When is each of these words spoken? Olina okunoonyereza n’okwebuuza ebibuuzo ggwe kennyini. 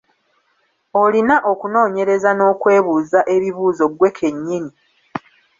Olina 1.03 1.35
okunoonyereza 1.51 2.29
n’okwebuuza 2.33 3.19
ebibuuzo 3.35 3.85
ggwe 3.91 4.09
kennyini. 4.17 4.71